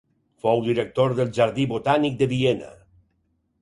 [0.45, 2.77] Fou director del Jardí Botànic de Viena.